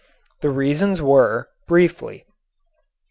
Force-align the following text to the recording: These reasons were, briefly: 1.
These 0.41 0.49
reasons 0.51 0.99
were, 0.99 1.47
briefly: 1.67 2.25
1. 2.25 2.25